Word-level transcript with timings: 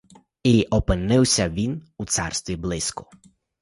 І 0.43 0.63
опинився 0.69 1.49
він 1.49 1.83
у 1.97 2.05
царстві 2.05 2.55
блиску. 2.55 3.09